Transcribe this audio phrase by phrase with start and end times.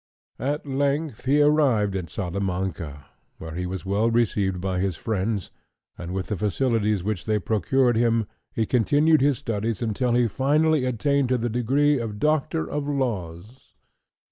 [0.39, 3.05] At length he arrived at Salamanca,
[3.37, 5.51] where he was well received by his friends,
[5.95, 10.85] and with the facilities which they procured him, he continued his studies until he finally
[10.85, 13.75] attained to the degree of doctor of laws.